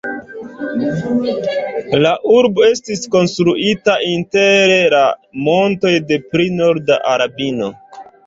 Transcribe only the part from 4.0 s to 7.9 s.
inter la montoj de pli norda Albanio.